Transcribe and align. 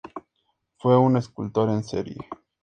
Fue 0.79 0.97
un 0.97 1.15
escultor 1.17 1.69
en 1.69 1.83
serie. 1.83 2.17